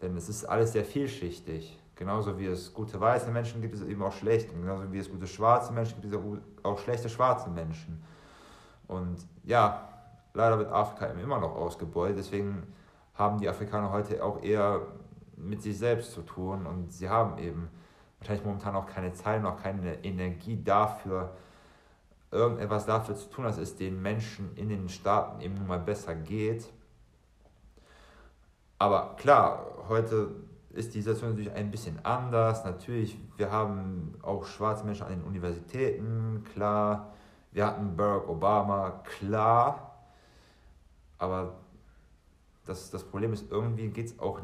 Denn 0.00 0.16
es 0.16 0.28
ist 0.28 0.44
alles 0.44 0.72
sehr 0.72 0.84
vielschichtig. 0.84 1.78
Genauso 1.94 2.38
wie 2.38 2.46
es 2.46 2.72
gute 2.72 2.98
weiße 2.98 3.30
Menschen 3.30 3.60
gibt, 3.60 3.74
ist 3.74 3.82
es 3.82 3.86
eben 3.86 4.02
auch 4.02 4.12
schlecht. 4.12 4.52
Und 4.52 4.62
genauso 4.62 4.90
wie 4.90 4.98
es 4.98 5.10
gute 5.10 5.26
schwarze 5.26 5.72
Menschen 5.72 6.00
gibt, 6.00 6.14
es 6.14 6.20
auch 6.64 6.78
schlechte 6.78 7.08
schwarze 7.08 7.50
Menschen. 7.50 8.02
Und 8.92 9.26
ja, 9.44 9.88
leider 10.34 10.58
wird 10.58 10.70
Afrika 10.70 11.06
immer 11.06 11.38
noch 11.38 11.54
ausgebeutet. 11.54 12.18
Deswegen 12.18 12.62
haben 13.14 13.38
die 13.38 13.48
Afrikaner 13.48 13.90
heute 13.90 14.22
auch 14.22 14.42
eher 14.42 14.80
mit 15.36 15.62
sich 15.62 15.78
selbst 15.78 16.12
zu 16.12 16.22
tun 16.22 16.66
und 16.66 16.92
sie 16.92 17.08
haben 17.08 17.38
eben 17.38 17.68
wahrscheinlich 18.18 18.44
momentan 18.44 18.76
auch 18.76 18.86
keine 18.86 19.12
Zeit 19.12 19.44
auch 19.44 19.60
keine 19.60 20.04
Energie 20.04 20.62
dafür, 20.62 21.32
irgendetwas 22.30 22.86
dafür 22.86 23.16
zu 23.16 23.28
tun, 23.28 23.44
dass 23.44 23.58
es 23.58 23.76
den 23.76 24.00
Menschen 24.00 24.54
in 24.56 24.68
den 24.68 24.88
Staaten 24.88 25.40
eben 25.40 25.54
nun 25.54 25.66
mal 25.66 25.80
besser 25.80 26.14
geht. 26.14 26.72
Aber 28.78 29.14
klar, 29.16 29.66
heute 29.88 30.30
ist 30.70 30.94
die 30.94 31.02
Situation 31.02 31.30
natürlich 31.30 31.52
ein 31.52 31.70
bisschen 31.70 32.04
anders. 32.04 32.64
Natürlich, 32.64 33.18
wir 33.36 33.50
haben 33.50 34.14
auch 34.22 34.44
schwarze 34.44 34.84
Menschen 34.84 35.06
an 35.06 35.12
den 35.12 35.24
Universitäten, 35.24 36.44
klar. 36.52 37.12
Wir 37.52 37.66
hatten 37.66 37.96
Barack 37.96 38.28
Obama, 38.28 39.02
klar. 39.04 39.98
Aber 41.18 41.54
das, 42.66 42.90
das 42.90 43.04
Problem 43.04 43.32
ist, 43.32 43.50
irgendwie 43.50 43.88
geht 43.88 44.06
es 44.06 44.18
auch. 44.18 44.40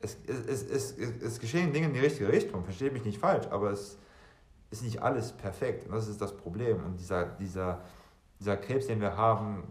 Es, 0.00 0.16
es, 0.26 0.64
es, 0.64 0.96
es, 0.96 1.22
es 1.22 1.38
geschehen 1.38 1.72
Dinge 1.72 1.86
in 1.86 1.94
die 1.94 2.00
richtige 2.00 2.28
Richtung, 2.28 2.64
verstehe 2.64 2.90
mich 2.90 3.04
nicht 3.04 3.18
falsch, 3.18 3.46
aber 3.50 3.70
es 3.70 3.98
ist 4.70 4.82
nicht 4.82 5.02
alles 5.02 5.32
perfekt. 5.32 5.86
Und 5.86 5.92
das 5.92 6.08
ist 6.08 6.20
das 6.20 6.36
Problem. 6.36 6.84
Und 6.84 6.98
dieser, 6.98 7.26
dieser, 7.26 7.80
dieser 8.38 8.56
Krebs, 8.56 8.86
den 8.86 9.00
wir 9.00 9.16
haben, 9.16 9.62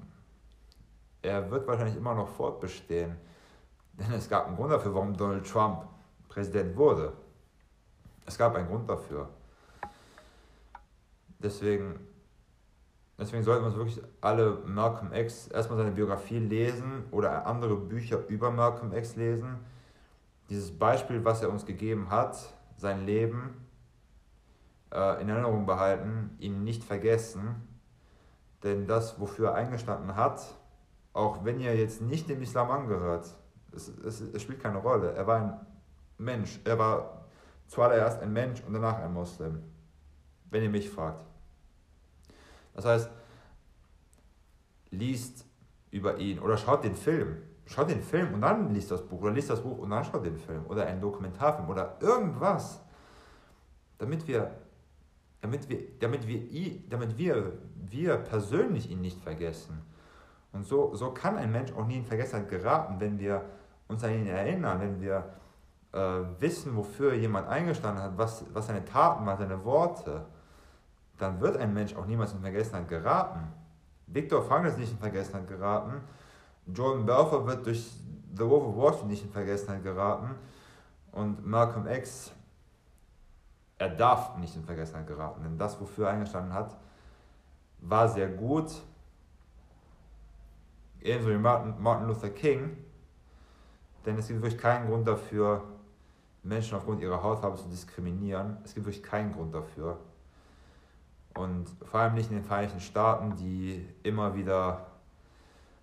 er 1.21 1.49
wird 1.49 1.67
wahrscheinlich 1.67 1.95
immer 1.95 2.13
noch 2.13 2.27
fortbestehen. 2.27 3.15
Denn 3.93 4.11
es 4.13 4.29
gab 4.29 4.47
einen 4.47 4.55
Grund 4.55 4.71
dafür, 4.71 4.93
warum 4.93 5.15
Donald 5.15 5.47
Trump 5.47 5.85
Präsident 6.29 6.75
wurde. 6.75 7.13
Es 8.25 8.37
gab 8.37 8.55
einen 8.55 8.67
Grund 8.67 8.87
dafür. 8.89 9.29
Deswegen 11.39 11.99
Deswegen 13.19 13.43
sollten 13.43 13.65
wir 13.65 13.75
wirklich 13.75 14.01
alle 14.21 14.59
Malcolm 14.65 15.11
X 15.11 15.47
erstmal 15.47 15.79
seine 15.79 15.91
Biografie 15.91 16.37
lesen 16.37 17.05
oder 17.09 17.47
andere 17.47 17.75
Bücher 17.75 18.27
über 18.27 18.51
Malcolm 18.51 18.93
X 18.93 19.15
lesen. 19.15 19.57
Dieses 20.49 20.77
Beispiel, 20.77 21.25
was 21.25 21.41
er 21.41 21.49
uns 21.49 21.65
gegeben 21.65 22.09
hat, 22.11 22.37
sein 22.77 23.05
Leben 23.05 23.65
äh, 24.93 25.21
in 25.21 25.29
Erinnerung 25.29 25.65
behalten, 25.65 26.35
ihn 26.39 26.63
nicht 26.63 26.83
vergessen. 26.83 27.67
Denn 28.63 28.87
das, 28.87 29.19
wofür 29.19 29.49
er 29.49 29.55
eingestanden 29.55 30.15
hat, 30.15 30.41
auch 31.13 31.43
wenn 31.43 31.59
er 31.59 31.75
jetzt 31.75 32.01
nicht 32.01 32.29
dem 32.29 32.41
Islam 32.43 32.69
angehört, 32.69 33.35
es, 33.71 33.87
es, 33.87 34.21
es 34.21 34.41
spielt 34.41 34.61
keine 34.61 34.77
Rolle. 34.77 35.13
Er 35.13 35.25
war 35.25 35.37
ein 35.37 35.59
Mensch. 36.17 36.59
Er 36.63 36.77
war 36.77 37.25
zuallererst 37.67 38.21
ein 38.21 38.31
Mensch 38.31 38.63
und 38.63 38.73
danach 38.73 38.99
ein 38.99 39.13
Moslem. 39.13 39.63
Wenn 40.49 40.63
ihr 40.63 40.69
mich 40.69 40.89
fragt. 40.89 41.25
Das 42.77 42.85
heißt, 42.85 43.09
liest 44.91 45.45
über 45.89 46.17
ihn 46.17 46.39
oder 46.39 46.57
schaut 46.57 46.83
den 46.83 46.95
Film. 46.95 47.37
Schaut 47.65 47.89
den 47.89 48.01
Film 48.01 48.35
und 48.35 48.41
dann 48.41 48.73
liest 48.73 48.91
das 48.91 49.05
Buch 49.05 49.19
oder 49.21 49.31
liest 49.31 49.49
das 49.49 49.61
Buch 49.61 49.79
und 49.79 49.89
dann 49.89 50.05
schaut 50.05 50.25
den 50.25 50.37
Film 50.37 50.65
oder 50.67 50.85
einen 50.85 51.01
Dokumentarfilm 51.01 51.67
oder 51.67 51.97
irgendwas, 51.99 52.81
damit 53.97 54.25
wir, 54.27 54.51
damit 55.41 55.67
wir, 55.67 55.79
damit 55.99 56.27
wir, 56.27 56.79
damit 56.87 57.17
wir, 57.17 57.53
wir 57.75 58.17
persönlich 58.17 58.89
ihn 58.89 59.01
nicht 59.01 59.21
vergessen. 59.21 59.81
Und 60.53 60.65
so, 60.65 60.93
so 60.95 61.11
kann 61.11 61.35
ein 61.35 61.51
Mensch 61.51 61.73
auch 61.73 61.85
nie 61.85 61.97
in 61.97 62.05
Vergessenheit 62.05 62.47
geraten, 62.47 62.99
wenn 62.99 63.19
wir 63.19 63.43
uns 63.87 64.03
an 64.03 64.13
ihn 64.13 64.27
erinnern, 64.27 64.79
wenn 64.79 65.01
wir 65.01 65.33
äh, 65.93 66.21
wissen, 66.39 66.75
wofür 66.75 67.15
jemand 67.15 67.47
eingestanden 67.47 68.03
hat, 68.03 68.17
was, 68.17 68.45
was 68.53 68.67
seine 68.67 68.85
Taten 68.85 69.25
waren, 69.25 69.37
seine 69.39 69.65
Worte 69.65 70.25
dann 71.17 71.39
wird 71.41 71.57
ein 71.57 71.73
Mensch 71.73 71.95
auch 71.95 72.05
niemals 72.05 72.33
in 72.33 72.41
Vergessenheit 72.41 72.87
geraten. 72.87 73.39
Viktor 74.07 74.41
Frankl 74.43 74.69
ist 74.69 74.77
nicht 74.77 74.91
in 74.91 74.97
Vergessenheit 74.97 75.47
geraten. 75.47 76.01
Jordan 76.73 77.05
Belfort 77.05 77.45
wird 77.45 77.65
durch 77.65 77.91
The 78.35 78.43
Wolf 78.47 78.63
of 78.65 78.77
Wall 78.77 78.93
Street 78.93 79.09
nicht 79.09 79.23
in 79.23 79.31
Vergessenheit 79.31 79.83
geraten. 79.83 80.35
Und 81.11 81.45
Malcolm 81.45 81.87
X, 81.87 82.31
er 83.77 83.89
darf 83.89 84.37
nicht 84.37 84.55
in 84.55 84.63
Vergessenheit 84.63 85.07
geraten, 85.07 85.43
denn 85.43 85.57
das, 85.57 85.79
wofür 85.79 86.07
er 86.07 86.13
eingestanden 86.13 86.53
hat, 86.53 86.77
war 87.79 88.07
sehr 88.07 88.29
gut. 88.29 88.81
Ebenso 91.01 91.29
wie 91.29 91.37
Martin, 91.37 91.75
Martin 91.79 92.07
Luther 92.07 92.29
King. 92.29 92.77
Denn 94.05 94.17
es 94.17 94.27
gibt 94.27 94.41
wirklich 94.41 94.59
keinen 94.59 94.87
Grund 94.87 95.07
dafür, 95.07 95.63
Menschen 96.43 96.77
aufgrund 96.77 97.01
ihrer 97.01 97.21
Hautfarbe 97.21 97.57
zu 97.57 97.67
diskriminieren. 97.67 98.57
Es 98.63 98.73
gibt 98.73 98.85
wirklich 98.85 99.03
keinen 99.03 99.33
Grund 99.33 99.53
dafür. 99.53 99.99
Und 101.37 101.67
vor 101.85 101.99
allem 101.99 102.15
nicht 102.15 102.31
in 102.31 102.37
den 102.37 102.45
Vereinigten 102.45 102.79
Staaten, 102.79 103.35
die 103.35 103.85
immer 104.03 104.35
wieder 104.35 104.87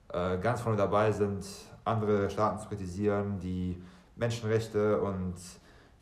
äh, 0.09 0.37
ganz 0.39 0.61
vorne 0.61 0.77
dabei 0.77 1.13
sind, 1.13 1.47
andere 1.85 2.29
Staaten 2.29 2.59
zu 2.59 2.69
kritisieren, 2.69 3.39
die 3.39 3.81
Menschenrechte 4.17 5.01
und 5.01 5.35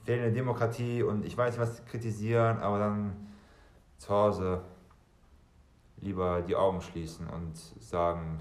fehlende 0.05 0.33
Demokratie 0.33 1.03
und 1.03 1.25
ich 1.25 1.37
weiß 1.37 1.57
nicht 1.57 1.61
was 1.61 1.85
kritisieren, 1.85 2.59
aber 2.59 2.79
dann 2.79 3.29
zu 3.99 4.09
Hause 4.09 4.63
lieber 6.01 6.43
die 6.43 6.57
Augen 6.57 6.81
schließen 6.81 7.29
und 7.29 7.57
sagen, 7.81 8.39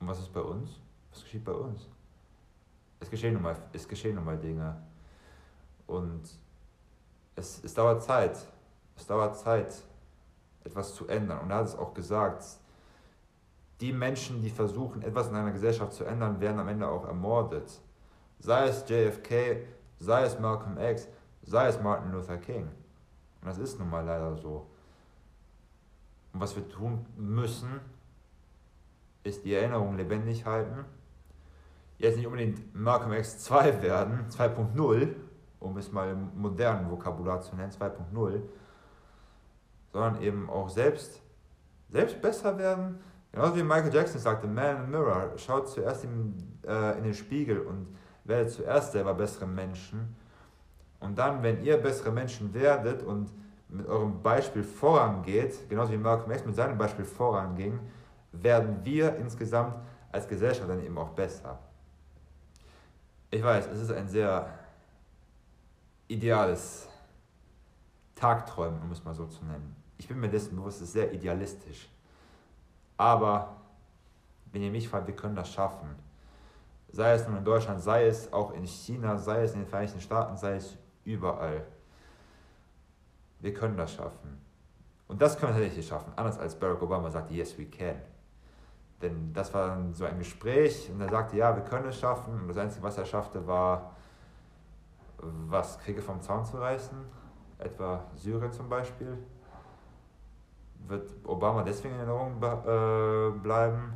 was 0.00 0.18
ist 0.18 0.32
bei 0.32 0.40
uns? 0.40 0.80
Was 1.12 1.22
geschieht 1.22 1.44
bei 1.44 1.52
uns? 1.52 1.86
Es 2.98 3.10
geschehen 3.10 3.34
nun 3.34 3.42
mal, 3.42 3.56
es 3.72 3.86
geschehen 3.86 4.16
nun 4.16 4.24
mal 4.24 4.38
Dinge. 4.38 4.76
Und 5.86 6.22
es, 7.36 7.62
es 7.62 7.74
dauert 7.74 8.02
Zeit. 8.02 8.38
Es 9.02 9.08
dauert 9.08 9.36
Zeit, 9.36 9.82
etwas 10.62 10.94
zu 10.94 11.08
ändern. 11.08 11.40
Und 11.40 11.50
er 11.50 11.56
hat 11.56 11.66
es 11.66 11.74
auch 11.74 11.92
gesagt, 11.92 12.44
die 13.80 13.92
Menschen, 13.92 14.40
die 14.40 14.48
versuchen, 14.48 15.02
etwas 15.02 15.26
in 15.26 15.34
einer 15.34 15.50
Gesellschaft 15.50 15.92
zu 15.92 16.04
ändern, 16.04 16.40
werden 16.40 16.60
am 16.60 16.68
Ende 16.68 16.86
auch 16.86 17.04
ermordet. 17.04 17.80
Sei 18.38 18.68
es 18.68 18.88
JFK, 18.88 19.66
sei 19.98 20.22
es 20.22 20.38
Malcolm 20.38 20.78
X, 20.78 21.08
sei 21.42 21.66
es 21.66 21.82
Martin 21.82 22.12
Luther 22.12 22.36
King. 22.36 22.68
Und 23.40 23.48
das 23.48 23.58
ist 23.58 23.76
nun 23.80 23.90
mal 23.90 24.04
leider 24.04 24.36
so. 24.36 24.68
Und 26.32 26.40
was 26.40 26.54
wir 26.54 26.68
tun 26.68 27.04
müssen, 27.16 27.80
ist 29.24 29.44
die 29.44 29.54
Erinnerung 29.54 29.96
lebendig 29.96 30.46
halten. 30.46 30.84
Jetzt 31.98 32.18
nicht 32.18 32.26
unbedingt 32.26 32.72
Malcolm 32.72 33.14
X 33.14 33.40
2 33.40 33.82
werden, 33.82 34.26
2.0, 34.30 35.12
um 35.58 35.76
es 35.76 35.90
mal 35.90 36.10
im 36.10 36.40
modernen 36.40 36.88
Vokabular 36.88 37.40
zu 37.40 37.56
nennen, 37.56 37.72
2.0, 37.72 38.42
sondern 39.92 40.22
eben 40.22 40.48
auch 40.50 40.68
selbst, 40.68 41.20
selbst 41.90 42.20
besser 42.20 42.58
werden. 42.58 43.00
Genauso 43.30 43.56
wie 43.56 43.62
Michael 43.62 43.94
Jackson 43.94 44.20
sagte, 44.20 44.46
Man 44.46 44.76
in 44.76 44.84
the 44.86 44.90
Mirror, 44.90 45.32
schaut 45.36 45.68
zuerst 45.68 46.04
in, 46.04 46.58
äh, 46.66 46.98
in 46.98 47.04
den 47.04 47.14
Spiegel 47.14 47.60
und 47.60 47.86
werdet 48.24 48.50
zuerst 48.50 48.92
selber 48.92 49.14
bessere 49.14 49.46
Menschen. 49.46 50.16
Und 51.00 51.18
dann, 51.18 51.42
wenn 51.42 51.62
ihr 51.62 51.76
bessere 51.78 52.12
Menschen 52.12 52.54
werdet 52.54 53.02
und 53.02 53.30
mit 53.68 53.86
eurem 53.86 54.22
Beispiel 54.22 54.62
vorangeht, 54.62 55.68
genauso 55.68 55.92
wie 55.92 55.96
Malcolm 55.96 56.30
X 56.30 56.44
mit 56.44 56.54
seinem 56.54 56.78
Beispiel 56.78 57.04
voranging, 57.04 57.80
werden 58.32 58.84
wir 58.84 59.16
insgesamt 59.16 59.76
als 60.10 60.28
Gesellschaft 60.28 60.68
dann 60.68 60.84
eben 60.84 60.96
auch 60.98 61.10
besser. 61.10 61.58
Ich 63.30 63.42
weiß, 63.42 63.66
es 63.68 63.80
ist 63.80 63.92
ein 63.92 64.08
sehr 64.08 64.46
ideales 66.06 66.86
Tagträumen, 68.14 68.80
um 68.82 68.92
es 68.92 69.02
mal 69.02 69.14
so 69.14 69.26
zu 69.26 69.44
nennen. 69.44 69.81
Ich 70.02 70.08
bin 70.08 70.18
mir 70.18 70.28
dessen 70.28 70.56
bewusst, 70.56 70.78
es 70.78 70.88
ist 70.88 70.94
sehr 70.94 71.12
idealistisch. 71.12 71.88
Aber 72.96 73.56
wenn 74.50 74.60
ihr 74.60 74.70
mich 74.72 74.88
fragt, 74.88 75.06
wir 75.06 75.14
können 75.14 75.36
das 75.36 75.48
schaffen. 75.48 75.94
Sei 76.90 77.12
es 77.12 77.28
nun 77.28 77.36
in 77.36 77.44
Deutschland, 77.44 77.80
sei 77.80 78.08
es 78.08 78.32
auch 78.32 78.52
in 78.52 78.66
China, 78.66 79.16
sei 79.16 79.44
es 79.44 79.52
in 79.52 79.60
den 79.60 79.68
Vereinigten 79.68 80.00
Staaten, 80.00 80.36
sei 80.36 80.56
es 80.56 80.76
überall. 81.04 81.64
Wir 83.38 83.54
können 83.54 83.76
das 83.76 83.92
schaffen. 83.92 84.40
Und 85.06 85.22
das 85.22 85.38
können 85.38 85.54
wir 85.54 85.60
tatsächlich 85.60 85.86
schaffen. 85.86 86.12
Anders 86.16 86.36
als 86.36 86.56
Barack 86.56 86.82
Obama 86.82 87.08
sagte, 87.08 87.34
yes, 87.34 87.56
we 87.56 87.66
can. 87.66 87.94
Denn 89.00 89.32
das 89.32 89.54
war 89.54 89.78
so 89.92 90.04
ein 90.04 90.18
Gespräch 90.18 90.90
und 90.92 91.00
er 91.00 91.10
sagte, 91.10 91.36
ja, 91.36 91.54
wir 91.54 91.62
können 91.62 91.86
es 91.86 92.00
schaffen. 92.00 92.40
Und 92.40 92.48
das 92.48 92.56
Einzige, 92.56 92.82
was 92.82 92.98
er 92.98 93.06
schaffte, 93.06 93.46
war, 93.46 93.94
was 95.18 95.78
Kriege 95.78 96.02
vom 96.02 96.20
Zaun 96.20 96.44
zu 96.44 96.56
reißen. 96.56 96.98
Etwa 97.58 98.02
Syrien 98.16 98.52
zum 98.52 98.68
Beispiel. 98.68 99.16
Wird 100.88 101.10
Obama 101.24 101.62
deswegen 101.62 101.94
in 101.94 102.00
Erinnerung 102.00 102.36
äh, 102.42 103.38
bleiben? 103.38 103.94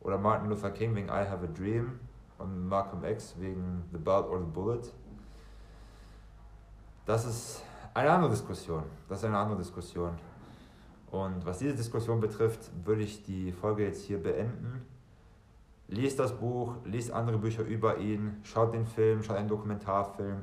Oder 0.00 0.18
Martin 0.18 0.48
Luther 0.48 0.70
King 0.70 0.94
wegen 0.94 1.08
I 1.08 1.26
Have 1.28 1.44
a 1.44 1.48
Dream? 1.58 1.98
Und 2.38 2.68
Malcolm 2.68 3.04
X 3.04 3.34
wegen 3.38 3.84
The 3.92 3.98
Belt 3.98 4.26
or 4.26 4.38
the 4.40 4.46
Bullet? 4.46 4.82
Das 7.06 7.24
ist 7.24 7.62
eine 7.92 8.10
andere 8.10 8.30
Diskussion. 8.30 8.82
Das 9.08 9.18
ist 9.18 9.24
eine 9.24 9.38
andere 9.38 9.58
Diskussion. 9.58 10.12
Und 11.10 11.46
was 11.46 11.58
diese 11.58 11.74
Diskussion 11.74 12.20
betrifft, 12.20 12.70
würde 12.84 13.02
ich 13.02 13.22
die 13.22 13.52
Folge 13.52 13.84
jetzt 13.84 14.04
hier 14.04 14.20
beenden. 14.20 14.84
Lies 15.86 16.16
das 16.16 16.32
Buch, 16.32 16.76
lies 16.84 17.10
andere 17.10 17.38
Bücher 17.38 17.62
über 17.62 17.98
ihn, 17.98 18.40
schaut 18.42 18.74
den 18.74 18.86
Film, 18.86 19.22
schaut 19.22 19.36
einen 19.36 19.48
Dokumentarfilm. 19.48 20.40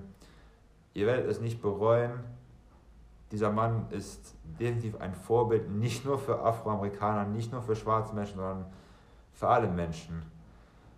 Ihr 0.93 1.07
werdet 1.07 1.27
es 1.29 1.41
nicht 1.41 1.61
bereuen. 1.61 2.11
Dieser 3.31 3.51
Mann 3.51 3.85
ist 3.91 4.35
definitiv 4.59 4.99
ein 4.99 5.15
Vorbild, 5.15 5.69
nicht 5.69 6.05
nur 6.05 6.19
für 6.19 6.39
Afroamerikaner, 6.43 7.25
nicht 7.25 7.51
nur 7.51 7.61
für 7.61 7.75
schwarze 7.75 8.13
Menschen, 8.13 8.35
sondern 8.35 8.65
für 9.33 9.47
alle 9.47 9.67
Menschen. 9.67 10.21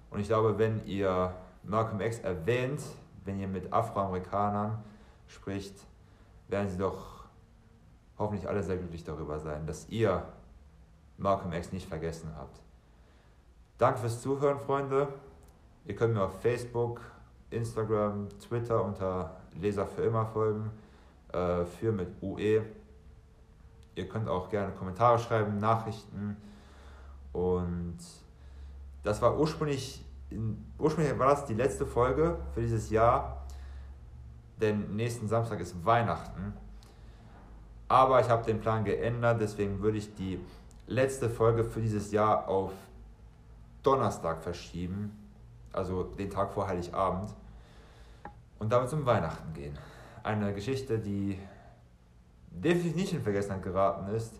Und 0.09 0.19
ich 0.19 0.27
glaube, 0.27 0.57
wenn 0.57 0.85
ihr 0.85 1.33
Malcolm 1.63 2.01
X 2.01 2.19
erwähnt, 2.19 2.81
wenn 3.23 3.39
ihr 3.39 3.47
mit 3.47 3.71
Afroamerikanern 3.71 4.83
spricht, 5.27 5.75
werden 6.47 6.69
sie 6.69 6.77
doch 6.77 7.25
hoffentlich 8.17 8.47
alle 8.47 8.63
sehr 8.63 8.77
glücklich 8.77 9.03
darüber 9.03 9.39
sein, 9.39 9.65
dass 9.65 9.87
ihr 9.89 10.23
Malcolm 11.17 11.53
X 11.53 11.71
nicht 11.71 11.87
vergessen 11.87 12.31
habt. 12.37 12.59
Danke 13.77 13.99
fürs 13.99 14.21
Zuhören, 14.21 14.59
Freunde. 14.59 15.07
Ihr 15.85 15.95
könnt 15.95 16.13
mir 16.13 16.23
auf 16.23 16.41
Facebook, 16.41 17.01
Instagram, 17.49 18.29
Twitter 18.39 18.83
unter 18.83 19.37
Leser 19.53 19.85
für 19.85 20.03
immer 20.03 20.25
folgen, 20.25 20.71
äh, 21.33 21.65
für 21.65 21.91
mit 21.91 22.09
UE. 22.21 22.61
Ihr 23.95 24.09
könnt 24.09 24.29
auch 24.29 24.49
gerne 24.49 24.71
Kommentare 24.73 25.19
schreiben, 25.19 25.57
Nachrichten. 25.57 26.37
Und 27.31 27.97
das 29.03 29.21
war 29.21 29.37
ursprünglich, 29.37 30.03
in, 30.29 30.63
ursprünglich 30.77 31.17
war 31.17 31.27
das 31.27 31.45
die 31.45 31.53
letzte 31.53 31.85
Folge 31.85 32.37
für 32.53 32.61
dieses 32.61 32.89
Jahr, 32.89 33.45
denn 34.61 34.95
nächsten 34.95 35.27
Samstag 35.27 35.59
ist 35.59 35.83
Weihnachten. 35.83 36.53
Aber 37.87 38.21
ich 38.21 38.29
habe 38.29 38.45
den 38.45 38.61
Plan 38.61 38.83
geändert, 38.83 39.41
deswegen 39.41 39.81
würde 39.81 39.97
ich 39.97 40.15
die 40.15 40.39
letzte 40.87 41.29
Folge 41.29 41.63
für 41.63 41.81
dieses 41.81 42.11
Jahr 42.11 42.47
auf 42.47 42.71
Donnerstag 43.83 44.41
verschieben, 44.41 45.17
also 45.71 46.03
den 46.03 46.29
Tag 46.29 46.53
vor 46.53 46.67
Heiligabend, 46.67 47.33
und 48.59 48.71
damit 48.71 48.89
zum 48.89 49.05
Weihnachten 49.05 49.53
gehen. 49.53 49.77
Eine 50.23 50.53
Geschichte, 50.53 50.99
die 50.99 51.37
definitiv 52.49 52.95
nicht 52.95 53.13
in 53.13 53.21
Vergessenheit 53.21 53.61
geraten 53.61 54.07
ist, 54.15 54.33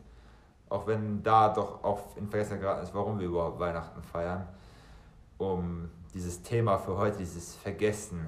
auch 0.69 0.88
wenn 0.88 1.22
da 1.22 1.50
doch 1.50 1.84
auch 1.84 2.15
in 2.15 2.30
Vergessenheit 2.30 2.62
geraten 2.62 2.84
ist, 2.84 2.93
warum 2.96 3.19
wir 3.19 3.28
überhaupt 3.28 3.60
Weihnachten 3.60 4.02
feiern, 4.02 4.48
um 5.38 5.89
dieses 6.13 6.41
Thema 6.41 6.78
für 6.78 6.98
heute, 6.98 7.17
dieses 7.17 7.56
Vergessen, 7.56 8.28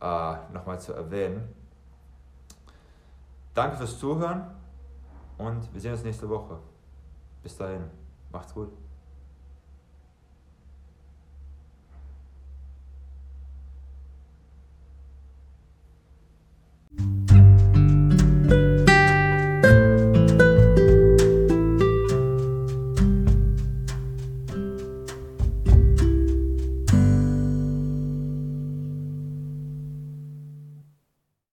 äh, 0.00 0.36
nochmal 0.52 0.80
zu 0.80 0.92
erwähnen. 0.92 1.54
Danke 3.52 3.76
fürs 3.76 3.98
Zuhören 3.98 4.46
und 5.38 5.72
wir 5.74 5.80
sehen 5.80 5.92
uns 5.92 6.04
nächste 6.04 6.28
Woche. 6.28 6.58
Bis 7.42 7.56
dahin, 7.56 7.90
macht's 8.30 8.54
gut. 8.54 8.87